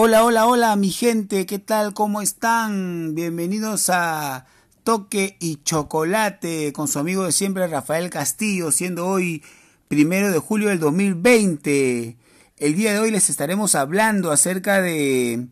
Hola, 0.00 0.24
hola, 0.24 0.46
hola, 0.46 0.76
mi 0.76 0.90
gente, 0.90 1.44
¿qué 1.44 1.58
tal? 1.58 1.92
¿Cómo 1.92 2.22
están? 2.22 3.16
Bienvenidos 3.16 3.90
a 3.90 4.46
Toque 4.84 5.36
y 5.40 5.56
Chocolate 5.64 6.72
con 6.72 6.86
su 6.86 7.00
amigo 7.00 7.24
de 7.24 7.32
siempre 7.32 7.66
Rafael 7.66 8.08
Castillo, 8.08 8.70
siendo 8.70 9.08
hoy 9.08 9.42
primero 9.88 10.30
de 10.30 10.38
julio 10.38 10.68
del 10.68 10.78
2020. 10.78 12.16
El 12.58 12.76
día 12.76 12.92
de 12.92 13.00
hoy 13.00 13.10
les 13.10 13.28
estaremos 13.28 13.74
hablando 13.74 14.30
acerca 14.30 14.80
de 14.80 15.48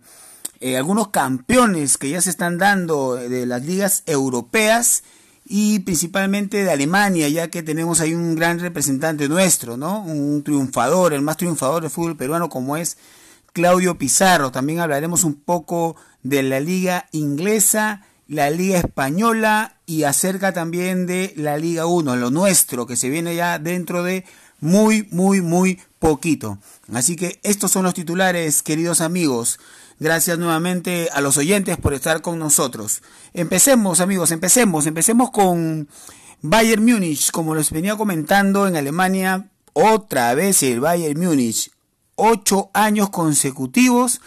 eh, 0.60 0.76
algunos 0.76 1.08
campeones 1.08 1.98
que 1.98 2.10
ya 2.10 2.20
se 2.20 2.30
están 2.30 2.56
dando 2.56 3.16
de 3.16 3.46
las 3.46 3.66
ligas 3.66 4.04
europeas 4.06 5.02
y 5.44 5.80
principalmente 5.80 6.62
de 6.62 6.70
Alemania, 6.70 7.28
ya 7.28 7.50
que 7.50 7.64
tenemos 7.64 7.98
ahí 7.98 8.14
un 8.14 8.36
gran 8.36 8.60
representante 8.60 9.28
nuestro, 9.28 9.76
¿no? 9.76 10.02
Un 10.02 10.44
triunfador, 10.44 11.14
el 11.14 11.22
más 11.22 11.36
triunfador 11.36 11.82
del 11.82 11.90
fútbol 11.90 12.16
peruano 12.16 12.48
como 12.48 12.76
es 12.76 12.96
Claudio 13.56 13.96
Pizarro. 13.96 14.52
También 14.52 14.80
hablaremos 14.80 15.24
un 15.24 15.32
poco 15.32 15.96
de 16.22 16.42
la 16.42 16.60
liga 16.60 17.08
inglesa, 17.12 18.02
la 18.28 18.50
liga 18.50 18.76
española 18.76 19.78
y 19.86 20.02
acerca 20.02 20.52
también 20.52 21.06
de 21.06 21.32
la 21.36 21.56
liga 21.56 21.86
1, 21.86 22.16
lo 22.16 22.30
nuestro, 22.30 22.86
que 22.86 22.96
se 22.96 23.08
viene 23.08 23.34
ya 23.34 23.58
dentro 23.58 24.02
de 24.02 24.26
muy, 24.60 25.08
muy, 25.10 25.40
muy 25.40 25.80
poquito. 25.98 26.58
Así 26.92 27.16
que 27.16 27.40
estos 27.42 27.70
son 27.70 27.84
los 27.84 27.94
titulares, 27.94 28.62
queridos 28.62 29.00
amigos. 29.00 29.58
Gracias 29.98 30.38
nuevamente 30.38 31.08
a 31.14 31.22
los 31.22 31.38
oyentes 31.38 31.78
por 31.78 31.94
estar 31.94 32.20
con 32.20 32.38
nosotros. 32.38 33.00
Empecemos, 33.32 34.00
amigos, 34.00 34.32
empecemos. 34.32 34.86
Empecemos 34.86 35.30
con 35.30 35.88
Bayern 36.42 36.84
Múnich, 36.84 37.30
como 37.30 37.54
les 37.54 37.70
venía 37.70 37.96
comentando 37.96 38.68
en 38.68 38.76
Alemania, 38.76 39.48
otra 39.72 40.34
vez 40.34 40.62
el 40.62 40.80
Bayern 40.80 41.18
Múnich. 41.18 41.70
Ocho 42.16 42.70
años 42.74 43.10
consecutivos 43.10 44.20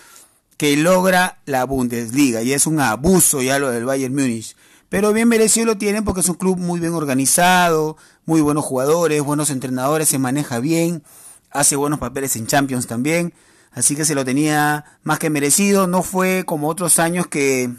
que 0.57 0.75
logra 0.77 1.39
la 1.45 1.65
Bundesliga. 1.65 2.41
Y 2.41 2.53
es 2.53 2.67
un 2.67 2.79
abuso 2.79 3.41
ya 3.41 3.59
lo 3.59 3.71
del 3.71 3.85
Bayern 3.85 4.13
Múnich. 4.13 4.55
Pero 4.89 5.13
bien 5.13 5.27
merecido 5.27 5.67
lo 5.67 5.77
tienen 5.77 6.03
porque 6.03 6.21
es 6.21 6.29
un 6.29 6.35
club 6.35 6.57
muy 6.57 6.79
bien 6.79 6.93
organizado, 6.93 7.95
muy 8.25 8.41
buenos 8.41 8.65
jugadores, 8.65 9.21
buenos 9.21 9.51
entrenadores, 9.51 10.09
se 10.09 10.17
maneja 10.17 10.59
bien, 10.59 11.03
hace 11.51 11.75
buenos 11.75 11.99
papeles 11.99 12.35
en 12.35 12.47
Champions 12.47 12.87
también. 12.87 13.33
Así 13.71 13.95
que 13.95 14.03
se 14.03 14.15
lo 14.15 14.25
tenía 14.25 14.85
más 15.03 15.19
que 15.19 15.29
merecido. 15.29 15.87
No 15.87 16.01
fue 16.03 16.43
como 16.45 16.67
otros 16.67 16.99
años 16.99 17.27
que 17.27 17.71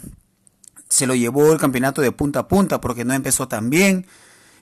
se 0.89 1.05
lo 1.05 1.15
llevó 1.15 1.51
el 1.51 1.59
campeonato 1.59 2.01
de 2.01 2.11
punta 2.11 2.39
a 2.39 2.47
punta 2.47 2.81
porque 2.81 3.05
no 3.05 3.13
empezó 3.13 3.47
tan 3.47 3.69
bien. 3.69 4.07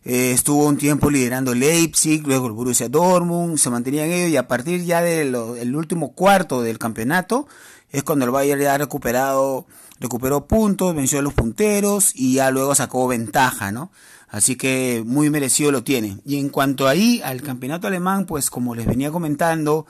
Eh, 0.05 0.31
estuvo 0.31 0.65
un 0.65 0.77
tiempo 0.77 1.09
liderando 1.09 1.53
Leipzig, 1.53 2.25
luego 2.25 2.47
el 2.47 2.53
Borussia 2.53 2.87
Dortmund, 2.87 3.57
se 3.57 3.69
mantenía 3.69 4.05
en 4.05 4.11
ello 4.11 4.27
y 4.27 4.37
a 4.37 4.47
partir 4.47 4.83
ya 4.85 5.01
del 5.01 5.35
último 5.75 6.13
cuarto 6.13 6.61
del 6.61 6.79
campeonato 6.79 7.47
es 7.91 8.03
cuando 8.03 8.25
el 8.25 8.31
Bayern 8.31 8.61
ya 8.61 8.75
ha 8.75 8.77
recuperado, 8.77 9.65
recuperó 9.99 10.47
puntos, 10.47 10.95
venció 10.95 11.19
a 11.19 11.21
los 11.21 11.33
punteros 11.33 12.11
y 12.15 12.35
ya 12.35 12.51
luego 12.51 12.75
sacó 12.75 13.07
ventaja, 13.07 13.71
¿no? 13.71 13.91
Así 14.29 14.55
que 14.55 15.03
muy 15.05 15.29
merecido 15.29 15.71
lo 15.71 15.83
tiene. 15.83 16.19
Y 16.23 16.37
en 16.37 16.49
cuanto 16.49 16.87
ahí 16.87 17.19
al 17.23 17.41
campeonato 17.41 17.87
alemán, 17.87 18.25
pues 18.25 18.49
como 18.51 18.75
les 18.75 18.85
venía 18.85 19.11
comentando, 19.11 19.87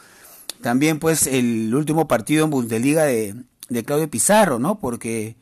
también 0.61 0.97
pues 0.99 1.27
el 1.27 1.75
último 1.75 2.07
partido 2.07 2.45
en 2.45 2.51
Bundesliga 2.51 3.03
de, 3.03 3.35
de 3.67 3.83
Claudio 3.83 4.09
Pizarro, 4.09 4.57
¿no? 4.57 4.79
Porque 4.79 5.35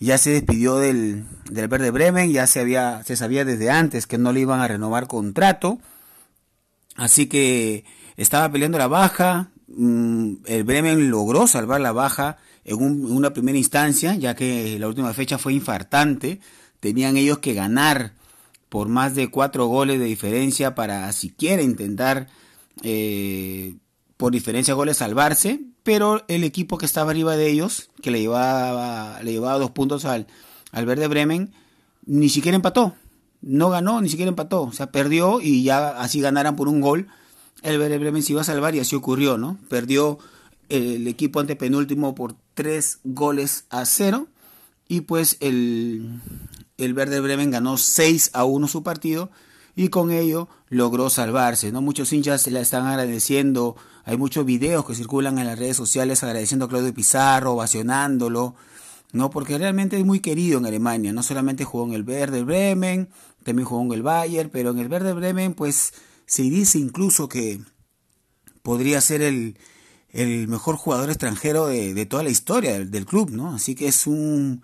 ya 0.00 0.18
se 0.18 0.30
despidió 0.30 0.76
del, 0.76 1.24
del 1.50 1.68
Verde 1.68 1.90
Bremen, 1.90 2.30
ya 2.32 2.46
se 2.46 2.60
había, 2.60 3.02
se 3.04 3.16
sabía 3.16 3.44
desde 3.44 3.70
antes 3.70 4.06
que 4.06 4.18
no 4.18 4.32
le 4.32 4.40
iban 4.40 4.60
a 4.60 4.68
renovar 4.68 5.06
contrato. 5.06 5.78
Así 6.96 7.26
que 7.26 7.84
estaba 8.16 8.50
peleando 8.50 8.78
la 8.78 8.88
baja. 8.88 9.50
mm, 9.68 10.32
El 10.46 10.64
Bremen 10.64 11.10
logró 11.10 11.46
salvar 11.46 11.80
la 11.80 11.92
baja 11.92 12.38
en, 12.64 12.76
un- 12.82 13.06
en 13.06 13.12
una 13.16 13.32
primera 13.32 13.58
instancia, 13.58 14.14
ya 14.16 14.34
que 14.34 14.78
la 14.78 14.88
última 14.88 15.12
fecha 15.14 15.38
fue 15.38 15.52
infartante. 15.52 16.40
Tenían 16.80 17.16
ellos 17.16 17.38
que 17.38 17.54
ganar 17.54 18.12
por 18.68 18.88
más 18.88 19.14
de 19.14 19.30
cuatro 19.30 19.66
goles 19.66 19.98
de 19.98 20.04
diferencia 20.06 20.74
para 20.74 21.10
siquiera 21.12 21.62
intentar 21.62 22.26
eh, 22.82 23.74
por 24.18 24.32
diferencia 24.32 24.74
de 24.74 24.76
goles 24.76 24.98
salvarse, 24.98 25.60
pero 25.84 26.24
el 26.28 26.44
equipo 26.44 26.76
que 26.76 26.84
estaba 26.84 27.12
arriba 27.12 27.36
de 27.36 27.48
ellos, 27.48 27.88
que 28.02 28.10
le 28.10 28.20
llevaba, 28.20 29.22
le 29.22 29.32
llevaba 29.32 29.58
dos 29.58 29.70
puntos 29.70 30.04
al, 30.04 30.26
al 30.72 30.86
Verde 30.86 31.06
Bremen, 31.06 31.54
ni 32.04 32.28
siquiera 32.28 32.56
empató. 32.56 32.94
No 33.40 33.70
ganó, 33.70 34.00
ni 34.00 34.08
siquiera 34.08 34.28
empató. 34.28 34.62
O 34.62 34.72
sea, 34.72 34.90
perdió 34.90 35.40
y 35.40 35.62
ya 35.62 35.90
así 35.90 36.20
ganaran 36.20 36.56
por 36.56 36.68
un 36.68 36.80
gol. 36.80 37.06
El 37.62 37.78
Verde 37.78 37.96
Bremen 37.98 38.24
se 38.24 38.32
iba 38.32 38.40
a 38.40 38.44
salvar 38.44 38.74
y 38.74 38.80
así 38.80 38.96
ocurrió, 38.96 39.38
¿no? 39.38 39.56
Perdió 39.68 40.18
el 40.68 41.06
equipo 41.06 41.38
antepenúltimo 41.38 42.16
por 42.16 42.34
tres 42.54 42.98
goles 43.04 43.66
a 43.70 43.86
cero. 43.86 44.26
Y 44.88 45.02
pues 45.02 45.36
el, 45.38 46.20
el 46.76 46.92
Verde 46.92 47.20
Bremen 47.20 47.52
ganó 47.52 47.76
6 47.76 48.30
a 48.32 48.44
1 48.44 48.66
su 48.66 48.82
partido 48.82 49.30
y 49.78 49.90
con 49.90 50.10
ello 50.10 50.48
logró 50.70 51.08
salvarse. 51.08 51.70
¿no? 51.70 51.80
Muchos 51.80 52.12
hinchas 52.12 52.48
la 52.48 52.58
están 52.58 52.84
agradeciendo. 52.84 53.76
Hay 54.04 54.16
muchos 54.16 54.44
videos 54.44 54.84
que 54.84 54.96
circulan 54.96 55.38
en 55.38 55.46
las 55.46 55.56
redes 55.56 55.76
sociales 55.76 56.24
agradeciendo 56.24 56.64
a 56.64 56.68
Claudio 56.68 56.92
Pizarro, 56.92 57.52
ovacionándolo, 57.52 58.56
¿no? 59.12 59.30
porque 59.30 59.56
realmente 59.56 59.96
es 59.96 60.04
muy 60.04 60.18
querido 60.18 60.58
en 60.58 60.66
Alemania. 60.66 61.12
No 61.12 61.22
solamente 61.22 61.64
jugó 61.64 61.86
en 61.86 61.92
el 61.92 62.02
Verde 62.02 62.42
Bremen, 62.42 63.08
también 63.44 63.68
jugó 63.68 63.82
en 63.82 63.92
el 63.92 64.02
Bayern, 64.02 64.50
pero 64.50 64.70
en 64.70 64.80
el 64.80 64.88
Verde 64.88 65.12
Bremen 65.12 65.54
pues 65.54 65.94
se 66.26 66.42
dice 66.42 66.80
incluso 66.80 67.28
que 67.28 67.60
podría 68.62 69.00
ser 69.00 69.22
el, 69.22 69.58
el 70.10 70.48
mejor 70.48 70.74
jugador 70.74 71.08
extranjero 71.08 71.68
de, 71.68 71.94
de 71.94 72.04
toda 72.04 72.24
la 72.24 72.30
historia 72.30 72.72
del, 72.72 72.90
del 72.90 73.06
club, 73.06 73.30
¿no? 73.30 73.54
Así 73.54 73.76
que 73.76 73.86
es 73.86 74.08
un, 74.08 74.60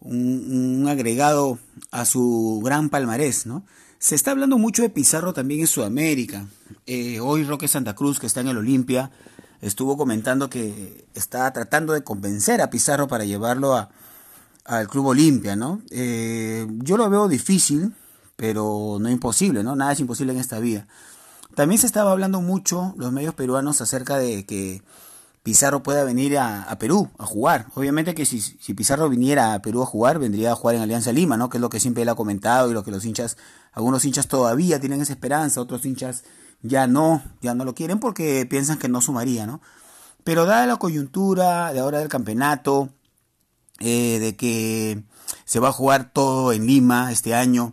un, 0.00 0.80
un 0.80 0.88
agregado 0.88 1.60
a 1.92 2.04
su 2.04 2.60
gran 2.64 2.88
palmarés, 2.88 3.46
¿no? 3.46 3.64
Se 3.98 4.14
está 4.14 4.30
hablando 4.30 4.58
mucho 4.58 4.82
de 4.82 4.90
Pizarro 4.90 5.32
también 5.32 5.60
en 5.60 5.66
Sudamérica. 5.66 6.46
Eh, 6.86 7.18
hoy 7.18 7.42
Roque 7.42 7.66
Santa 7.66 7.96
Cruz, 7.96 8.20
que 8.20 8.26
está 8.28 8.40
en 8.40 8.48
el 8.48 8.58
Olimpia, 8.58 9.10
estuvo 9.60 9.96
comentando 9.96 10.48
que 10.48 11.04
está 11.14 11.52
tratando 11.52 11.92
de 11.92 12.04
convencer 12.04 12.62
a 12.62 12.70
Pizarro 12.70 13.08
para 13.08 13.24
llevarlo 13.24 13.74
a, 13.74 13.90
al 14.64 14.86
Club 14.86 15.06
Olimpia, 15.06 15.56
¿no? 15.56 15.82
Eh, 15.90 16.64
yo 16.84 16.96
lo 16.96 17.10
veo 17.10 17.26
difícil, 17.26 17.92
pero 18.36 18.98
no 19.00 19.10
imposible, 19.10 19.64
¿no? 19.64 19.74
Nada 19.74 19.92
es 19.94 20.00
imposible 20.00 20.32
en 20.32 20.38
esta 20.38 20.60
vida. 20.60 20.86
También 21.56 21.80
se 21.80 21.88
estaba 21.88 22.12
hablando 22.12 22.40
mucho, 22.40 22.94
los 22.96 23.10
medios 23.10 23.34
peruanos, 23.34 23.80
acerca 23.80 24.16
de 24.16 24.46
que 24.46 24.80
Pizarro 25.48 25.82
pueda 25.82 26.04
venir 26.04 26.36
a, 26.36 26.76
Perú 26.78 27.08
a 27.16 27.24
jugar. 27.24 27.68
Obviamente 27.74 28.14
que 28.14 28.26
si, 28.26 28.38
si, 28.38 28.74
Pizarro 28.74 29.08
viniera 29.08 29.54
a 29.54 29.62
Perú 29.62 29.82
a 29.82 29.86
jugar, 29.86 30.18
vendría 30.18 30.52
a 30.52 30.54
jugar 30.54 30.76
en 30.76 30.82
Alianza 30.82 31.10
Lima, 31.10 31.38
¿no? 31.38 31.48
Que 31.48 31.56
es 31.56 31.62
lo 31.62 31.70
que 31.70 31.80
siempre 31.80 32.02
él 32.02 32.10
ha 32.10 32.14
comentado 32.14 32.70
y 32.70 32.74
lo 32.74 32.84
que 32.84 32.90
los 32.90 33.02
hinchas, 33.06 33.38
algunos 33.72 34.04
hinchas 34.04 34.28
todavía 34.28 34.78
tienen 34.78 35.00
esa 35.00 35.14
esperanza, 35.14 35.62
otros 35.62 35.86
hinchas 35.86 36.24
ya 36.60 36.86
no, 36.86 37.22
ya 37.40 37.54
no 37.54 37.64
lo 37.64 37.74
quieren 37.74 37.98
porque 37.98 38.44
piensan 38.44 38.76
que 38.76 38.90
no 38.90 39.00
sumaría, 39.00 39.46
¿no? 39.46 39.62
Pero 40.22 40.44
dada 40.44 40.66
la 40.66 40.76
coyuntura 40.76 41.72
de 41.72 41.80
ahora 41.80 42.00
del 42.00 42.08
campeonato, 42.08 42.90
eh, 43.80 44.18
de 44.18 44.36
que 44.36 45.02
se 45.46 45.60
va 45.60 45.68
a 45.68 45.72
jugar 45.72 46.12
todo 46.12 46.52
en 46.52 46.66
Lima 46.66 47.10
este 47.10 47.34
año, 47.34 47.72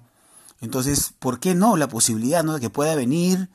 entonces, 0.62 1.14
¿por 1.20 1.42
qué 1.42 1.56
no? 1.56 1.76
La 1.76 1.90
posibilidad, 1.90 2.42
¿no? 2.42 2.54
De 2.54 2.62
que 2.62 2.70
pueda 2.70 2.96
venir 2.96 3.50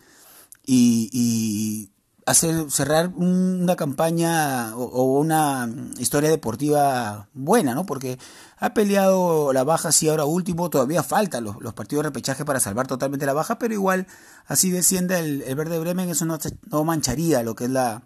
y, 0.67 1.09
y 1.11 1.89
hacer 2.27 2.71
cerrar 2.71 3.13
una 3.17 3.77
campaña 3.77 4.75
o, 4.77 5.19
una 5.19 5.69
historia 5.99 6.31
deportiva 6.31 7.29
buena, 7.35 7.75
¿no? 7.75 7.87
Porque 7.87 8.19
ha 8.59 8.75
peleado 8.75 9.53
la 9.53 9.65
baja, 9.65 9.93
sí, 9.93 10.09
ahora 10.09 10.25
último, 10.25 10.71
todavía 10.71 11.03
faltan 11.03 11.45
los, 11.45 11.75
partidos 11.75 12.05
de 12.05 12.09
repechaje 12.11 12.45
para 12.45 12.61
salvar 12.61 12.87
totalmente 12.87 13.27
la 13.27 13.33
baja, 13.33 13.59
pero 13.59 13.75
igual 13.75 14.07
así 14.47 14.71
desciende 14.71 15.19
el, 15.19 15.43
el 15.43 15.55
Verde 15.55 15.79
Bremen, 15.79 16.09
eso 16.11 16.25
no, 16.25 16.39
no, 16.71 16.85
mancharía 16.85 17.43
lo 17.43 17.55
que 17.55 17.65
es 17.65 17.71
la, 17.71 18.03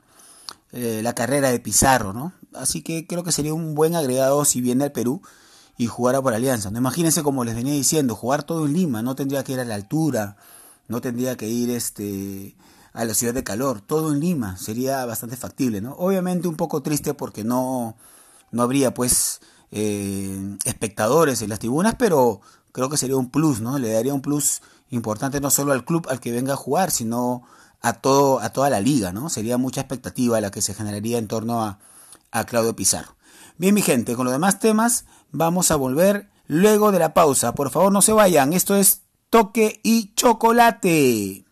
eh, 0.72 1.00
la 1.02 1.14
carrera 1.14 1.50
de 1.50 1.60
Pizarro, 1.60 2.12
¿no? 2.12 2.32
Así 2.54 2.82
que 2.82 3.06
creo 3.06 3.24
que 3.24 3.32
sería 3.32 3.54
un 3.54 3.74
buen 3.74 3.96
agregado 3.96 4.44
si 4.44 4.60
viene 4.60 4.84
al 4.84 4.92
Perú 4.92 5.22
y 5.76 5.86
jugara 5.86 6.22
por 6.22 6.34
Alianza. 6.34 6.70
Imagínense 6.70 7.22
como 7.22 7.44
les 7.44 7.54
venía 7.54 7.72
diciendo, 7.72 8.14
jugar 8.14 8.44
todo 8.44 8.66
en 8.66 8.74
Lima, 8.74 9.02
no 9.02 9.16
tendría 9.16 9.42
que 9.42 9.52
ir 9.52 9.60
a 9.60 9.64
la 9.64 9.74
altura, 9.74 10.36
no 10.88 11.00
tendría 11.00 11.36
que 11.36 11.48
ir 11.48 11.70
este 11.70 12.54
a 12.94 13.04
la 13.04 13.12
ciudad 13.12 13.34
de 13.34 13.44
calor, 13.44 13.80
todo 13.80 14.12
en 14.12 14.20
Lima, 14.20 14.56
sería 14.56 15.04
bastante 15.04 15.36
factible, 15.36 15.80
¿no? 15.80 15.92
Obviamente 15.94 16.46
un 16.46 16.56
poco 16.56 16.80
triste 16.80 17.12
porque 17.12 17.42
no, 17.42 17.96
no 18.52 18.62
habría 18.62 18.94
pues 18.94 19.40
eh, 19.72 20.56
espectadores 20.64 21.42
en 21.42 21.50
las 21.50 21.58
tribunas, 21.58 21.96
pero 21.98 22.40
creo 22.70 22.88
que 22.88 22.96
sería 22.96 23.16
un 23.16 23.30
plus, 23.30 23.60
¿no? 23.60 23.78
Le 23.80 23.92
daría 23.92 24.14
un 24.14 24.22
plus 24.22 24.62
importante 24.90 25.40
no 25.40 25.50
solo 25.50 25.72
al 25.72 25.84
club 25.84 26.06
al 26.08 26.20
que 26.20 26.30
venga 26.30 26.52
a 26.52 26.56
jugar, 26.56 26.92
sino 26.92 27.42
a 27.82 27.94
todo, 27.94 28.38
a 28.38 28.50
toda 28.50 28.70
la 28.70 28.80
liga, 28.80 29.12
¿no? 29.12 29.28
Sería 29.28 29.58
mucha 29.58 29.80
expectativa 29.80 30.40
la 30.40 30.52
que 30.52 30.62
se 30.62 30.72
generaría 30.72 31.18
en 31.18 31.26
torno 31.26 31.64
a, 31.64 31.80
a 32.30 32.44
Claudio 32.44 32.76
Pizarro. 32.76 33.16
Bien, 33.58 33.74
mi 33.74 33.82
gente, 33.82 34.14
con 34.14 34.24
los 34.24 34.32
demás 34.32 34.60
temas 34.60 35.04
vamos 35.32 35.72
a 35.72 35.76
volver 35.76 36.30
luego 36.46 36.92
de 36.92 37.00
la 37.00 37.12
pausa. 37.12 37.56
Por 37.56 37.70
favor, 37.70 37.92
no 37.92 38.02
se 38.02 38.12
vayan. 38.12 38.52
Esto 38.52 38.76
es 38.76 39.02
Toque 39.30 39.80
y 39.82 40.14
Chocolate. 40.14 41.44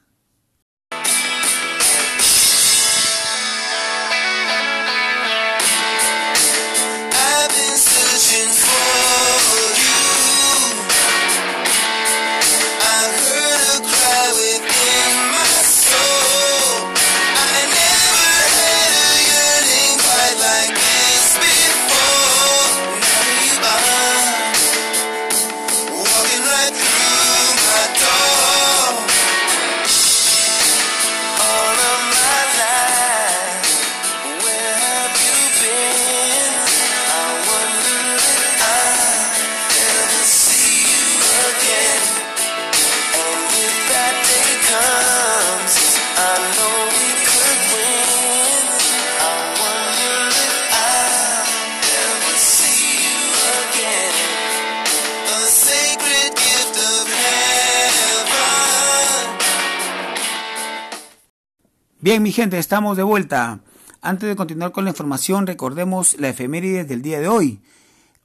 Bien, 62.02 62.20
mi 62.20 62.32
gente, 62.32 62.58
estamos 62.58 62.96
de 62.96 63.04
vuelta. 63.04 63.60
Antes 64.00 64.28
de 64.28 64.34
continuar 64.34 64.72
con 64.72 64.82
la 64.82 64.90
información, 64.90 65.46
recordemos 65.46 66.18
la 66.18 66.30
efeméride 66.30 66.84
del 66.84 67.00
día 67.00 67.20
de 67.20 67.28
hoy. 67.28 67.60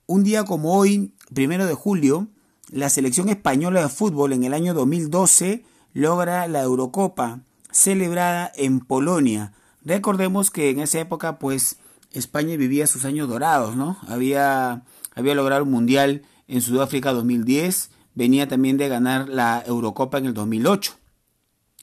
Un 0.08 0.24
día 0.24 0.46
como 0.46 0.76
hoy, 0.76 1.14
primero 1.32 1.68
de 1.68 1.76
julio, 1.76 2.28
la 2.72 2.90
selección 2.90 3.30
española 3.30 3.84
de 3.84 3.90
fútbol 3.90 4.34
en 4.34 4.44
el 4.44 4.56
año 4.56 4.74
2012 4.74 5.64
logra 5.94 6.48
la 6.48 6.64
Eurocopa, 6.64 7.42
celebrada 7.70 8.52
en 8.56 8.80
Polonia. 8.80 9.54
Recordemos 9.84 10.50
que 10.50 10.72
en 10.72 10.80
esa 10.80 11.00
época, 11.00 11.38
pues, 11.38 11.78
España 12.12 12.58
vivía 12.58 12.88
sus 12.88 13.06
años 13.06 13.30
dorados, 13.30 13.76
¿no? 13.76 14.00
Había, 14.08 14.86
había 15.14 15.36
logrado 15.36 15.64
un 15.66 15.70
mundial 15.70 16.24
en 16.48 16.62
Sudáfrica 16.62 17.14
2010, 17.14 17.92
venía 18.16 18.48
también 18.48 18.78
de 18.78 18.88
ganar 18.88 19.30
la 19.30 19.64
Eurocopa 19.68 20.18
en 20.18 20.26
el 20.26 20.34
2008. 20.34 20.96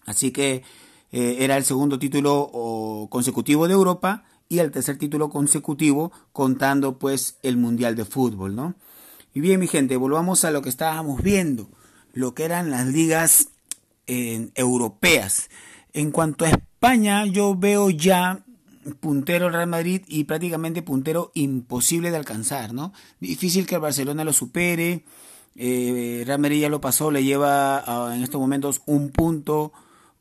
Así 0.06 0.32
que 0.32 0.64
eh, 1.16 1.44
era 1.44 1.56
el 1.56 1.64
segundo 1.64 1.98
título 1.98 3.06
consecutivo 3.08 3.68
de 3.68 3.74
Europa 3.74 4.24
y 4.48 4.58
el 4.58 4.70
tercer 4.70 4.98
título 4.98 5.30
consecutivo 5.30 6.10
contando 6.32 6.98
pues 6.98 7.38
el 7.42 7.56
Mundial 7.56 7.94
de 7.94 8.04
Fútbol, 8.04 8.56
¿no? 8.56 8.74
Y 9.32 9.40
bien 9.40 9.60
mi 9.60 9.66
gente, 9.66 9.96
volvamos 9.96 10.44
a 10.44 10.50
lo 10.50 10.62
que 10.62 10.68
estábamos 10.68 11.22
viendo, 11.22 11.68
lo 12.12 12.34
que 12.34 12.44
eran 12.44 12.70
las 12.70 12.86
ligas 12.86 13.48
europeas. 14.06 15.48
En 15.92 16.10
cuanto 16.10 16.44
a 16.44 16.50
España, 16.50 17.24
yo 17.26 17.54
veo 17.56 17.90
ya 17.90 18.44
puntero 19.00 19.50
Real 19.50 19.68
Madrid 19.68 20.02
y 20.08 20.24
prácticamente 20.24 20.82
puntero 20.82 21.30
imposible 21.34 22.10
de 22.10 22.16
alcanzar, 22.16 22.74
¿no? 22.74 22.92
Difícil 23.20 23.66
que 23.66 23.76
el 23.76 23.80
Barcelona 23.80 24.24
lo 24.24 24.32
supere. 24.32 25.04
Eh, 25.56 26.24
Real 26.26 26.40
Madrid 26.40 26.60
ya 26.60 26.68
lo 26.68 26.80
pasó, 26.80 27.10
le 27.10 27.24
lleva 27.24 27.78
ah, 27.78 28.14
en 28.14 28.22
estos 28.22 28.40
momentos 28.40 28.82
un 28.86 29.10
punto 29.10 29.72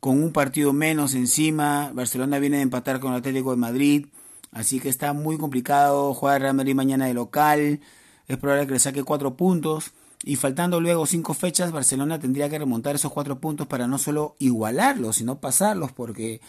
con 0.03 0.21
un 0.21 0.33
partido 0.33 0.73
menos 0.73 1.15
encima. 1.15 1.89
Barcelona 1.93 2.37
viene 2.37 2.57
de 2.57 2.63
empatar 2.63 2.99
con 2.99 3.13
el 3.13 3.19
Atlético 3.19 3.51
de 3.51 3.55
Madrid. 3.55 4.07
Así 4.51 4.81
que 4.81 4.89
está 4.89 5.13
muy 5.13 5.37
complicado 5.37 6.13
jugar 6.13 6.41
Real 6.41 6.53
Madrid 6.53 6.75
mañana 6.75 7.05
de 7.05 7.13
local. 7.13 7.79
Es 8.27 8.37
probable 8.37 8.67
que 8.67 8.73
le 8.73 8.79
saque 8.79 9.05
cuatro 9.05 9.37
puntos. 9.37 9.93
Y 10.25 10.35
faltando 10.35 10.81
luego 10.81 11.05
cinco 11.05 11.33
fechas, 11.33 11.71
Barcelona 11.71 12.19
tendría 12.19 12.49
que 12.49 12.59
remontar 12.59 12.95
esos 12.95 13.13
cuatro 13.13 13.39
puntos 13.39 13.65
para 13.65 13.87
no 13.87 13.97
solo 13.97 14.35
igualarlos, 14.39 15.15
sino 15.15 15.39
pasarlos. 15.39 15.93
Porque 15.93 16.41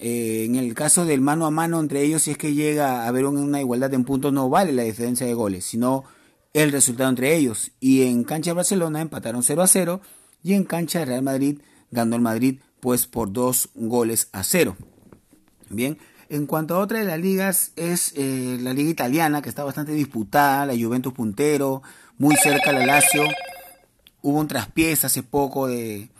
eh, 0.00 0.46
en 0.46 0.56
el 0.56 0.74
caso 0.74 1.04
del 1.04 1.20
mano 1.20 1.46
a 1.46 1.52
mano 1.52 1.78
entre 1.78 2.02
ellos, 2.02 2.22
si 2.22 2.32
es 2.32 2.38
que 2.38 2.54
llega 2.54 3.04
a 3.04 3.06
haber 3.06 3.24
una 3.24 3.60
igualdad 3.60 3.94
en 3.94 4.02
puntos, 4.02 4.32
no 4.32 4.48
vale 4.48 4.72
la 4.72 4.82
diferencia 4.82 5.28
de 5.28 5.34
goles, 5.34 5.64
sino 5.64 6.02
el 6.54 6.72
resultado 6.72 7.08
entre 7.08 7.36
ellos. 7.36 7.70
Y 7.78 8.02
en 8.02 8.24
cancha 8.24 8.50
de 8.50 8.56
Barcelona 8.56 9.00
empataron 9.00 9.44
0 9.44 9.62
a 9.62 9.68
0. 9.68 10.00
Y 10.42 10.54
en 10.54 10.64
cancha 10.64 10.98
de 10.98 11.04
Real 11.04 11.22
Madrid 11.22 11.60
ganó 11.92 12.16
el 12.16 12.22
Madrid 12.22 12.58
pues 12.80 13.06
por 13.06 13.32
dos 13.32 13.70
goles 13.74 14.28
a 14.32 14.42
cero. 14.42 14.76
Bien, 15.68 15.98
en 16.28 16.46
cuanto 16.46 16.76
a 16.76 16.78
otra 16.78 16.98
de 16.98 17.04
las 17.04 17.18
ligas 17.18 17.72
es 17.76 18.12
eh, 18.16 18.58
la 18.60 18.72
liga 18.72 18.90
italiana 18.90 19.42
que 19.42 19.48
está 19.48 19.64
bastante 19.64 19.92
disputada, 19.92 20.66
la 20.66 20.74
Juventus 20.74 21.12
puntero, 21.12 21.82
muy 22.18 22.36
cerca 22.36 22.72
la 22.72 22.86
Lazio. 22.86 23.24
Hubo 24.22 24.38
un 24.38 24.48
traspiés 24.48 25.04
hace 25.04 25.22
poco 25.22 25.66
de, 25.66 26.10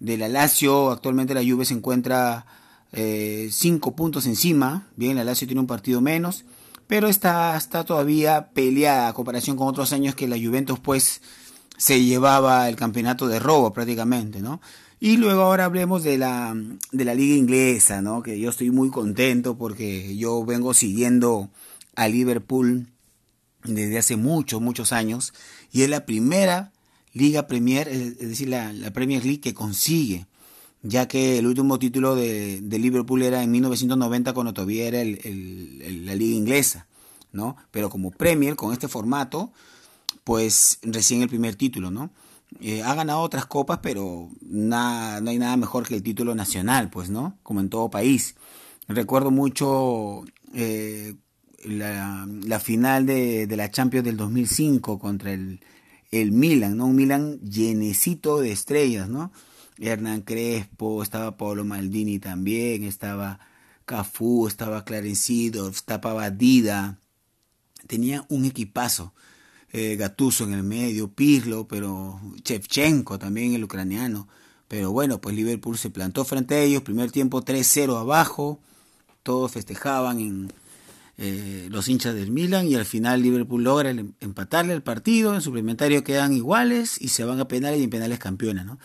la 0.00 0.28
Lazio, 0.28 0.90
actualmente 0.90 1.34
la 1.34 1.42
Juve 1.42 1.64
se 1.64 1.74
encuentra 1.74 2.44
eh, 2.92 3.48
cinco 3.52 3.96
puntos 3.96 4.26
encima, 4.26 4.88
bien, 4.96 5.16
la 5.16 5.24
Lazio 5.24 5.46
tiene 5.46 5.60
un 5.60 5.66
partido 5.66 6.00
menos, 6.00 6.44
pero 6.86 7.08
está, 7.08 7.56
está 7.56 7.84
todavía 7.84 8.50
peleada 8.52 9.08
a 9.08 9.12
comparación 9.14 9.56
con 9.56 9.68
otros 9.68 9.92
años 9.92 10.14
que 10.14 10.28
la 10.28 10.36
Juventus 10.36 10.78
pues 10.78 11.22
se 11.76 12.04
llevaba 12.04 12.68
el 12.68 12.76
campeonato 12.76 13.28
de 13.28 13.38
robo 13.38 13.72
prácticamente, 13.72 14.40
¿no? 14.40 14.60
Y 15.04 15.18
luego 15.18 15.42
ahora 15.42 15.66
hablemos 15.66 16.02
de 16.02 16.16
la, 16.16 16.56
de 16.90 17.04
la 17.04 17.14
liga 17.14 17.36
inglesa, 17.36 18.00
¿no? 18.00 18.22
Que 18.22 18.40
yo 18.40 18.48
estoy 18.48 18.70
muy 18.70 18.88
contento 18.88 19.58
porque 19.58 20.16
yo 20.16 20.46
vengo 20.46 20.72
siguiendo 20.72 21.50
a 21.94 22.08
Liverpool 22.08 22.86
desde 23.64 23.98
hace 23.98 24.16
muchos, 24.16 24.62
muchos 24.62 24.92
años. 24.92 25.34
Y 25.70 25.82
es 25.82 25.90
la 25.90 26.06
primera 26.06 26.72
liga 27.12 27.46
Premier, 27.46 27.86
es 27.86 28.18
decir, 28.18 28.48
la, 28.48 28.72
Premier 28.94 29.22
League 29.22 29.42
que 29.42 29.52
consigue. 29.52 30.26
Ya 30.82 31.06
que 31.06 31.36
el 31.36 31.46
último 31.48 31.78
título 31.78 32.16
de, 32.16 32.62
de 32.62 32.78
Liverpool 32.78 33.20
era 33.24 33.42
en 33.42 33.50
1990 33.50 34.32
cuando 34.32 34.54
todavía 34.54 34.86
era 34.86 35.02
el, 35.02 36.06
la 36.06 36.14
liga 36.14 36.34
inglesa, 36.34 36.86
¿no? 37.30 37.58
Pero 37.72 37.90
como 37.90 38.10
Premier, 38.10 38.56
con 38.56 38.72
este 38.72 38.88
formato, 38.88 39.52
pues 40.24 40.78
recién 40.80 41.20
el 41.20 41.28
primer 41.28 41.56
título, 41.56 41.90
¿no? 41.90 42.10
Eh, 42.60 42.82
ha 42.82 42.94
ganado 42.94 43.20
otras 43.20 43.46
copas, 43.46 43.80
pero 43.82 44.30
no 44.42 44.76
hay 44.76 45.38
nada 45.38 45.56
mejor 45.56 45.86
que 45.86 45.94
el 45.94 46.02
título 46.02 46.34
nacional, 46.34 46.90
pues, 46.90 47.10
¿no? 47.10 47.38
Como 47.42 47.60
en 47.60 47.68
todo 47.68 47.90
país. 47.90 48.36
Recuerdo 48.88 49.30
mucho 49.30 50.24
eh, 50.54 51.14
la, 51.64 52.60
final 52.60 53.06
de, 53.06 53.46
la 53.56 53.70
Champions 53.70 54.04
del 54.04 54.16
2005 54.16 54.98
contra 54.98 55.32
el, 55.32 55.60
Milan, 56.12 56.76
¿no? 56.76 56.86
Un 56.86 56.96
Milan 56.96 57.40
llenecito 57.40 58.40
de 58.40 58.52
estrellas, 58.52 59.08
¿no? 59.08 59.32
Hernán 59.78 60.22
Crespo, 60.22 61.02
estaba 61.02 61.36
Pablo 61.36 61.64
Maldini 61.64 62.20
también, 62.20 62.84
estaba 62.84 63.40
Cafú, 63.84 64.46
estaba 64.46 64.84
Clarencido, 64.84 65.68
estaba 65.68 66.30
Dida. 66.30 67.00
Tenía 67.88 68.24
un 68.28 68.44
equipazo 68.44 69.12
eh, 69.76 69.96
Gatuso 69.96 70.44
en 70.44 70.54
el 70.54 70.62
medio, 70.62 71.08
Pirlo, 71.08 71.66
pero 71.66 72.20
Chevchenko 72.44 73.18
también, 73.18 73.54
el 73.54 73.64
ucraniano. 73.64 74.28
Pero 74.68 74.92
bueno, 74.92 75.20
pues 75.20 75.34
Liverpool 75.34 75.76
se 75.76 75.90
plantó 75.90 76.24
frente 76.24 76.54
a 76.54 76.62
ellos, 76.62 76.82
primer 76.82 77.10
tiempo 77.10 77.42
3-0 77.42 77.96
abajo, 77.98 78.60
todos 79.24 79.50
festejaban 79.50 80.20
en 80.20 80.52
eh, 81.18 81.66
los 81.70 81.88
hinchas 81.88 82.14
del 82.14 82.30
Milan 82.30 82.68
y 82.68 82.76
al 82.76 82.84
final 82.84 83.20
Liverpool 83.20 83.64
logra 83.64 83.90
el- 83.90 84.14
empatarle 84.20 84.74
el 84.74 84.82
partido, 84.82 85.34
en 85.34 85.40
suplementario 85.40 86.04
quedan 86.04 86.32
iguales 86.32 87.00
y 87.00 87.08
se 87.08 87.24
van 87.24 87.40
a 87.40 87.48
penales 87.48 87.80
y 87.80 87.84
en 87.84 87.90
penales 87.90 88.20
campeona, 88.20 88.62
¿no? 88.62 88.78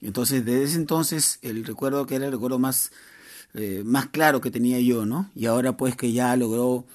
Entonces, 0.00 0.44
desde 0.44 0.62
ese 0.62 0.76
entonces, 0.76 1.38
el 1.42 1.64
recuerdo 1.64 2.06
que 2.06 2.14
era 2.16 2.26
el 2.26 2.32
recuerdo 2.32 2.58
más, 2.60 2.92
eh, 3.54 3.82
más 3.84 4.06
claro 4.06 4.40
que 4.40 4.50
tenía 4.52 4.78
yo, 4.78 5.06
¿no? 5.06 5.28
Y 5.34 5.46
ahora 5.46 5.76
pues 5.76 5.96
que 5.96 6.12
ya 6.12 6.36
logró 6.36 6.86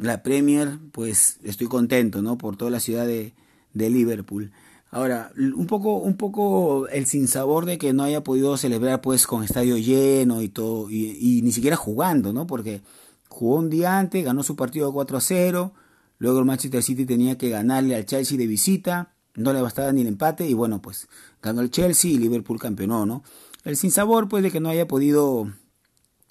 la 0.00 0.22
Premier, 0.22 0.78
pues 0.92 1.38
estoy 1.44 1.66
contento, 1.66 2.22
¿no? 2.22 2.38
Por 2.38 2.56
toda 2.56 2.70
la 2.70 2.80
ciudad 2.80 3.06
de, 3.06 3.32
Liverpool. 3.74 4.50
Ahora, 4.90 5.30
un 5.36 5.66
poco, 5.66 5.96
un 5.96 6.16
poco 6.16 6.88
el 6.88 7.06
sinsabor 7.06 7.66
de 7.66 7.78
que 7.78 7.92
no 7.92 8.02
haya 8.02 8.24
podido 8.24 8.56
celebrar 8.56 9.00
pues 9.00 9.26
con 9.26 9.44
estadio 9.44 9.76
lleno 9.76 10.42
y 10.42 10.48
todo, 10.48 10.90
y, 10.90 11.16
y 11.20 11.42
ni 11.42 11.52
siquiera 11.52 11.76
jugando, 11.76 12.32
¿no? 12.32 12.46
Porque 12.46 12.82
jugó 13.28 13.56
un 13.56 13.70
día 13.70 13.98
antes, 13.98 14.24
ganó 14.24 14.42
su 14.42 14.56
partido 14.56 14.92
4 14.92 15.18
a 15.18 15.20
0, 15.20 15.72
luego 16.18 16.38
el 16.40 16.44
Manchester 16.44 16.82
City 16.82 17.06
tenía 17.06 17.38
que 17.38 17.50
ganarle 17.50 17.94
al 17.94 18.06
Chelsea 18.06 18.36
de 18.36 18.48
visita, 18.48 19.12
no 19.36 19.52
le 19.52 19.62
bastaba 19.62 19.92
ni 19.92 20.00
el 20.00 20.08
empate, 20.08 20.48
y 20.48 20.54
bueno, 20.54 20.82
pues 20.82 21.06
ganó 21.40 21.60
el 21.60 21.70
Chelsea 21.70 22.10
y 22.10 22.18
Liverpool 22.18 22.58
campeonó, 22.58 23.06
¿no? 23.06 23.22
El 23.64 23.76
sinsabor 23.76 24.28
pues 24.28 24.42
de 24.42 24.50
que 24.50 24.60
no 24.60 24.70
haya 24.70 24.88
podido 24.88 25.52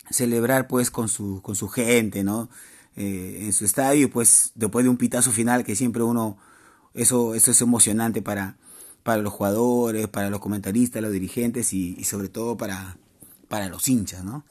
celebrar 0.09 0.67
pues 0.67 0.91
con 0.91 1.07
su, 1.07 1.41
con 1.41 1.55
su 1.55 1.69
gente, 1.69 2.23
¿no? 2.23 2.49
Eh, 2.96 3.46
en 3.46 3.53
su 3.53 3.65
estadio, 3.65 4.08
y 4.08 4.08
pues 4.08 4.51
después 4.55 4.84
de 4.84 4.89
un 4.89 4.98
pitazo 4.98 5.31
final 5.31 5.63
que 5.63 5.75
siempre 5.75 6.03
uno, 6.03 6.38
eso, 6.93 7.34
eso 7.34 7.51
es 7.51 7.62
emocionante 7.62 8.22
para, 8.22 8.58
para 9.03 9.22
los 9.22 9.31
jugadores, 9.31 10.08
para 10.08 10.29
los 10.29 10.39
comentaristas, 10.39 11.01
los 11.01 11.12
dirigentes 11.12 11.72
y, 11.72 12.03
sobre 12.03 12.29
todo 12.29 12.58
para, 12.58 12.98
para 13.48 13.69
los 13.69 13.88
hinchas, 13.88 14.24
¿no? 14.24 14.43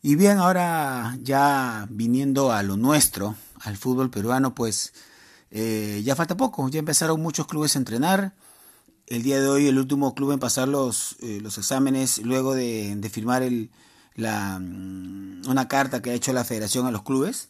Y 0.00 0.14
bien, 0.14 0.38
ahora 0.38 1.18
ya 1.22 1.88
viniendo 1.90 2.52
a 2.52 2.62
lo 2.62 2.76
nuestro, 2.76 3.34
al 3.60 3.76
fútbol 3.76 4.10
peruano, 4.10 4.54
pues 4.54 4.92
eh, 5.50 6.02
ya 6.04 6.14
falta 6.14 6.36
poco, 6.36 6.68
ya 6.68 6.78
empezaron 6.78 7.20
muchos 7.20 7.46
clubes 7.48 7.74
a 7.74 7.80
entrenar. 7.80 8.34
El 9.06 9.22
día 9.24 9.40
de 9.40 9.48
hoy 9.48 9.66
el 9.66 9.78
último 9.78 10.14
club 10.14 10.32
en 10.32 10.38
pasar 10.38 10.68
los, 10.68 11.16
eh, 11.20 11.40
los 11.42 11.58
exámenes 11.58 12.18
luego 12.18 12.54
de, 12.54 12.94
de 12.94 13.10
firmar 13.10 13.42
el, 13.42 13.70
la, 14.14 14.58
mm, 14.60 15.48
una 15.48 15.66
carta 15.66 16.00
que 16.00 16.10
ha 16.10 16.14
hecho 16.14 16.32
la 16.32 16.44
federación 16.44 16.86
a 16.86 16.92
los 16.92 17.02
clubes. 17.02 17.48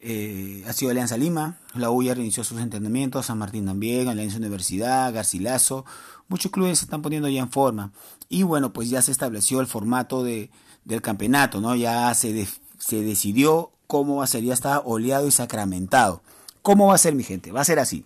Eh, 0.00 0.64
ha 0.66 0.72
sido 0.72 0.90
Alianza 0.90 1.16
Lima, 1.16 1.58
la 1.74 1.90
U 1.90 2.02
ya 2.02 2.14
reinició 2.14 2.44
sus 2.44 2.60
entrenamientos, 2.60 3.26
San 3.26 3.38
Martín 3.38 3.66
también, 3.66 4.08
Alianza 4.08 4.38
Universidad, 4.38 5.12
Garcilaso, 5.12 5.84
muchos 6.28 6.52
clubes 6.52 6.78
se 6.78 6.84
están 6.84 7.02
poniendo 7.02 7.28
ya 7.28 7.40
en 7.40 7.50
forma. 7.50 7.92
Y 8.28 8.42
bueno, 8.42 8.72
pues 8.72 8.90
ya 8.90 9.02
se 9.02 9.10
estableció 9.10 9.60
el 9.60 9.66
formato 9.66 10.22
de, 10.22 10.50
del 10.84 11.02
campeonato, 11.02 11.60
¿no? 11.60 11.74
Ya 11.74 12.12
se, 12.14 12.46
se 12.78 13.02
decidió 13.02 13.72
cómo 13.86 14.16
va 14.16 14.24
a 14.24 14.28
ser, 14.28 14.44
ya 14.44 14.54
está 14.54 14.80
oleado 14.80 15.26
y 15.26 15.30
sacramentado. 15.30 16.22
¿Cómo 16.62 16.86
va 16.88 16.94
a 16.94 16.98
ser, 16.98 17.14
mi 17.14 17.24
gente? 17.24 17.52
Va 17.52 17.62
a 17.62 17.64
ser 17.64 17.78
así. 17.78 18.04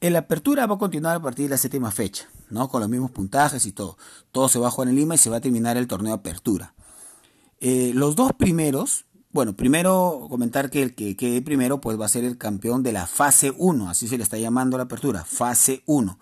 En 0.00 0.14
la 0.14 0.20
apertura 0.20 0.66
va 0.66 0.76
a 0.76 0.78
continuar 0.78 1.16
a 1.16 1.22
partir 1.22 1.46
de 1.46 1.50
la 1.50 1.58
séptima 1.58 1.90
fecha, 1.90 2.28
¿no? 2.48 2.68
Con 2.68 2.80
los 2.80 2.88
mismos 2.88 3.10
puntajes 3.10 3.66
y 3.66 3.72
todo. 3.72 3.98
Todo 4.32 4.48
se 4.48 4.58
va 4.58 4.68
a 4.68 4.70
jugar 4.70 4.88
en 4.88 4.96
Lima 4.96 5.14
y 5.14 5.18
se 5.18 5.30
va 5.30 5.36
a 5.36 5.40
terminar 5.40 5.76
el 5.76 5.86
torneo 5.86 6.14
apertura. 6.14 6.74
Eh, 7.60 7.92
los 7.94 8.16
dos 8.16 8.32
primeros, 8.32 9.04
bueno, 9.32 9.54
primero 9.54 10.26
comentar 10.28 10.70
que 10.70 10.82
el 10.82 10.94
que 10.94 11.16
quede 11.16 11.40
primero 11.42 11.80
pues 11.80 12.00
va 12.00 12.06
a 12.06 12.08
ser 12.08 12.24
el 12.24 12.36
campeón 12.36 12.82
de 12.82 12.92
la 12.92 13.06
fase 13.06 13.52
1, 13.56 13.88
así 13.88 14.08
se 14.08 14.16
le 14.16 14.24
está 14.24 14.38
llamando 14.38 14.76
la 14.76 14.84
apertura, 14.84 15.24
fase 15.24 15.82
1. 15.86 16.18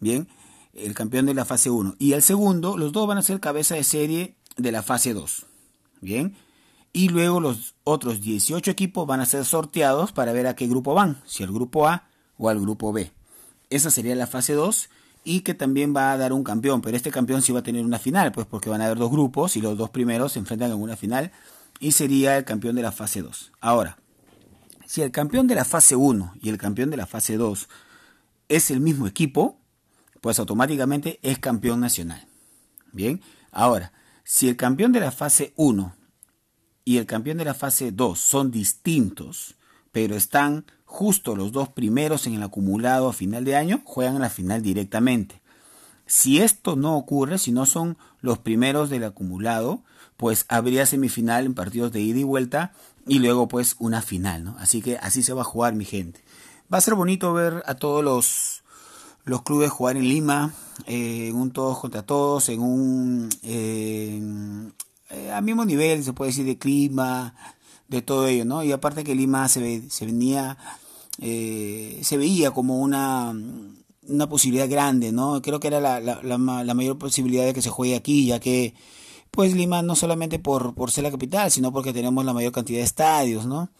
Bien, 0.00 0.26
el 0.72 0.94
campeón 0.94 1.26
de 1.26 1.34
la 1.34 1.44
fase 1.44 1.68
1. 1.68 1.96
Y 1.98 2.12
el 2.12 2.22
segundo, 2.22 2.78
los 2.78 2.92
dos 2.92 3.06
van 3.06 3.18
a 3.18 3.22
ser 3.22 3.40
cabeza 3.40 3.74
de 3.74 3.84
serie 3.84 4.36
de 4.56 4.72
la 4.72 4.82
fase 4.82 5.12
2. 5.12 5.46
Bien, 6.00 6.34
y 6.94 7.10
luego 7.10 7.40
los 7.40 7.74
otros 7.84 8.22
18 8.22 8.70
equipos 8.70 9.06
van 9.06 9.20
a 9.20 9.26
ser 9.26 9.44
sorteados 9.44 10.12
para 10.12 10.32
ver 10.32 10.46
a 10.46 10.56
qué 10.56 10.66
grupo 10.66 10.94
van, 10.94 11.20
si 11.26 11.42
al 11.42 11.52
grupo 11.52 11.86
A 11.86 12.08
o 12.38 12.48
al 12.48 12.58
grupo 12.58 12.92
B. 12.92 13.12
Esa 13.68 13.90
sería 13.90 14.14
la 14.14 14.26
fase 14.26 14.54
2 14.54 14.88
y 15.24 15.40
que 15.40 15.52
también 15.52 15.94
va 15.94 16.12
a 16.12 16.16
dar 16.16 16.32
un 16.32 16.42
campeón, 16.42 16.80
pero 16.80 16.96
este 16.96 17.10
campeón 17.10 17.42
sí 17.42 17.52
va 17.52 17.60
a 17.60 17.62
tener 17.62 17.84
una 17.84 17.98
final, 17.98 18.32
pues 18.32 18.46
porque 18.46 18.70
van 18.70 18.80
a 18.80 18.86
haber 18.86 18.98
dos 18.98 19.10
grupos 19.10 19.56
y 19.56 19.60
los 19.60 19.76
dos 19.76 19.90
primeros 19.90 20.32
se 20.32 20.38
enfrentan 20.38 20.70
en 20.70 20.80
una 20.80 20.96
final 20.96 21.30
y 21.80 21.92
sería 21.92 22.36
el 22.36 22.44
campeón 22.44 22.76
de 22.76 22.82
la 22.82 22.92
fase 22.92 23.22
2. 23.22 23.52
Ahora, 23.60 23.98
si 24.86 25.02
el 25.02 25.10
campeón 25.10 25.46
de 25.46 25.54
la 25.54 25.64
fase 25.64 25.96
1 25.96 26.34
y 26.40 26.50
el 26.50 26.58
campeón 26.58 26.90
de 26.90 26.96
la 26.96 27.06
fase 27.06 27.36
2 27.36 27.68
es 28.48 28.70
el 28.70 28.80
mismo 28.80 29.06
equipo, 29.06 29.58
pues 30.20 30.38
automáticamente 30.38 31.18
es 31.22 31.38
campeón 31.38 31.80
nacional. 31.80 32.28
Bien, 32.92 33.20
ahora, 33.50 33.92
si 34.22 34.48
el 34.48 34.56
campeón 34.56 34.92
de 34.92 35.00
la 35.00 35.10
fase 35.10 35.54
1 35.56 35.96
y 36.84 36.98
el 36.98 37.06
campeón 37.06 37.38
de 37.38 37.44
la 37.46 37.54
fase 37.54 37.92
2 37.92 38.18
son 38.18 38.50
distintos, 38.50 39.56
pero 39.90 40.16
están 40.16 40.66
justo 40.84 41.34
los 41.34 41.52
dos 41.52 41.68
primeros 41.68 42.26
en 42.26 42.34
el 42.34 42.42
acumulado 42.42 43.08
a 43.08 43.12
final 43.12 43.44
de 43.44 43.56
año, 43.56 43.80
juegan 43.84 44.20
la 44.20 44.28
final 44.28 44.62
directamente. 44.62 45.39
Si 46.10 46.40
esto 46.40 46.74
no 46.74 46.96
ocurre, 46.96 47.38
si 47.38 47.52
no 47.52 47.66
son 47.66 47.96
los 48.20 48.38
primeros 48.38 48.90
del 48.90 49.04
acumulado, 49.04 49.84
pues 50.16 50.44
habría 50.48 50.84
semifinal 50.84 51.46
en 51.46 51.54
partidos 51.54 51.92
de 51.92 52.00
ida 52.00 52.18
y 52.18 52.24
vuelta 52.24 52.72
y 53.06 53.20
luego 53.20 53.46
pues 53.46 53.76
una 53.78 54.02
final, 54.02 54.42
¿no? 54.42 54.56
Así 54.58 54.82
que 54.82 54.96
así 54.98 55.22
se 55.22 55.32
va 55.34 55.42
a 55.42 55.44
jugar 55.44 55.74
mi 55.76 55.84
gente. 55.84 56.20
Va 56.72 56.78
a 56.78 56.80
ser 56.80 56.94
bonito 56.96 57.32
ver 57.32 57.62
a 57.64 57.76
todos 57.76 58.02
los, 58.02 58.64
los 59.24 59.42
clubes 59.42 59.70
jugar 59.70 59.96
en 59.96 60.08
Lima, 60.08 60.52
eh, 60.88 61.28
en 61.28 61.36
un 61.36 61.52
todos 61.52 61.78
contra 61.78 62.02
todos, 62.02 62.48
en 62.48 62.58
un 62.60 63.28
eh, 63.44 64.20
eh, 65.10 65.30
al 65.30 65.44
mismo 65.44 65.64
nivel, 65.64 66.02
se 66.02 66.12
puede 66.12 66.32
decir, 66.32 66.44
de 66.44 66.58
clima, 66.58 67.36
de 67.86 68.02
todo 68.02 68.26
ello, 68.26 68.44
¿no? 68.44 68.64
Y 68.64 68.72
aparte 68.72 69.04
que 69.04 69.14
Lima 69.14 69.48
se, 69.48 69.60
ve- 69.60 69.84
se 69.90 70.06
venía, 70.06 70.58
se 71.20 72.16
veía 72.18 72.50
como 72.50 72.80
una, 72.80 73.32
una 74.10 74.28
posibilidad 74.28 74.68
grande, 74.68 75.12
¿no? 75.12 75.40
Creo 75.42 75.60
que 75.60 75.68
era 75.68 75.80
la, 75.80 76.00
la, 76.00 76.20
la, 76.22 76.38
ma- 76.38 76.64
la 76.64 76.74
mayor 76.74 76.98
posibilidad 76.98 77.44
de 77.44 77.54
que 77.54 77.62
se 77.62 77.70
juegue 77.70 77.96
aquí, 77.96 78.26
ya 78.26 78.40
que, 78.40 78.74
pues 79.30 79.54
Lima 79.54 79.82
no 79.82 79.94
solamente 79.94 80.38
por, 80.38 80.74
por 80.74 80.90
ser 80.90 81.04
la 81.04 81.10
capital, 81.10 81.50
sino 81.50 81.72
porque 81.72 81.92
tenemos 81.92 82.24
la 82.24 82.32
mayor 82.32 82.52
cantidad 82.52 82.78
de 82.80 82.84
estadios, 82.84 83.46
¿no? 83.46 83.70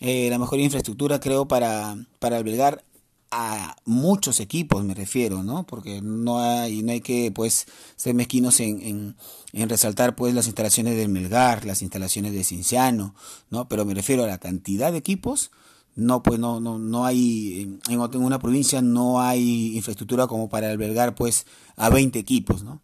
Eh, 0.00 0.28
la 0.30 0.38
mejor 0.38 0.58
infraestructura, 0.60 1.20
creo, 1.20 1.46
para, 1.48 1.96
para 2.18 2.36
albergar 2.36 2.84
a 3.30 3.76
muchos 3.84 4.40
equipos, 4.40 4.82
me 4.84 4.94
refiero, 4.94 5.42
¿no? 5.42 5.66
Porque 5.66 6.00
no 6.02 6.40
hay, 6.40 6.82
no 6.82 6.92
hay 6.92 7.00
que, 7.00 7.30
pues, 7.30 7.66
ser 7.96 8.14
mezquinos 8.14 8.58
en, 8.60 8.80
en, 8.80 9.16
en 9.52 9.68
resaltar, 9.68 10.14
pues, 10.16 10.34
las 10.34 10.46
instalaciones 10.46 10.96
del 10.96 11.10
Melgar, 11.10 11.64
las 11.66 11.82
instalaciones 11.82 12.32
de 12.32 12.42
Cinciano, 12.44 13.14
¿no? 13.50 13.68
Pero 13.68 13.84
me 13.84 13.92
refiero 13.94 14.24
a 14.24 14.28
la 14.28 14.38
cantidad 14.38 14.92
de 14.92 14.98
equipos, 14.98 15.50
no, 15.98 16.22
pues, 16.22 16.38
no, 16.38 16.60
no, 16.60 16.78
no 16.78 17.04
hay, 17.04 17.80
en, 17.88 18.00
una 18.00 18.38
provincia 18.38 18.80
no 18.80 19.20
hay 19.20 19.76
infraestructura 19.76 20.28
como 20.28 20.48
para 20.48 20.70
albergar, 20.70 21.16
pues, 21.16 21.44
a 21.74 21.88
20 21.88 22.20
equipos, 22.20 22.62
¿no? 22.62 22.80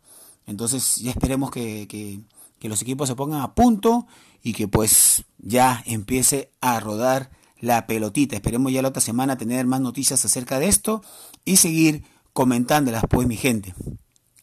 Entonces, 0.48 0.96
ya 0.96 1.12
esperemos 1.12 1.52
que, 1.52 1.86
que, 1.86 2.18
que 2.58 2.68
los 2.68 2.82
equipos 2.82 3.08
se 3.08 3.14
pongan 3.14 3.40
a 3.42 3.54
punto 3.54 4.08
y 4.42 4.52
que, 4.52 4.66
pues, 4.66 5.26
ya 5.38 5.80
empiece 5.86 6.50
a 6.60 6.80
rodar 6.80 7.30
la 7.60 7.86
pelotita. 7.86 8.34
Esperemos 8.34 8.72
ya 8.72 8.82
la 8.82 8.88
otra 8.88 9.00
semana 9.00 9.38
tener 9.38 9.64
más 9.64 9.80
noticias 9.80 10.24
acerca 10.24 10.58
de 10.58 10.66
esto 10.66 11.00
y 11.44 11.58
seguir 11.58 12.02
comentándolas, 12.32 13.04
pues, 13.08 13.28
mi 13.28 13.36
gente. 13.36 13.76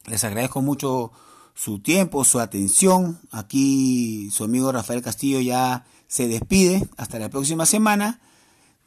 Les 0.06 0.24
agradezco 0.24 0.62
mucho 0.62 1.12
su 1.56 1.80
tiempo, 1.80 2.24
su 2.24 2.40
atención. 2.40 3.20
Aquí 3.32 4.30
su 4.32 4.46
amigo 4.46 4.72
Rafael 4.72 5.02
Castillo 5.02 5.42
ya 5.42 5.84
se 6.08 6.30
despide. 6.30 6.88
Hasta 6.96 7.20
la 7.20 7.30
próxima 7.30 7.66
semana. 7.66 8.22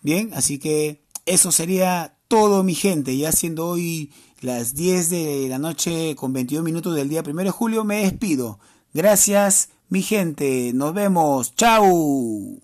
Bien, 0.04 0.32
así 0.34 0.58
que 0.58 1.00
eso 1.25 1.50
sería 1.50 2.18
todo, 2.28 2.62
mi 2.62 2.75
gente. 2.75 3.16
Ya 3.16 3.32
siendo 3.32 3.66
hoy 3.66 4.12
las 4.42 4.75
10 4.75 5.08
de 5.08 5.46
la 5.49 5.58
noche 5.58 6.14
con 6.14 6.34
22 6.34 6.62
minutos 6.62 6.94
del 6.94 7.08
día 7.08 7.23
1 7.26 7.42
de 7.42 7.50
julio, 7.50 7.84
me 7.84 8.02
despido. 8.02 8.58
Gracias, 8.92 9.70
mi 9.88 10.02
gente. 10.02 10.73
Nos 10.75 10.92
vemos. 10.92 11.54
Chau. 11.56 12.63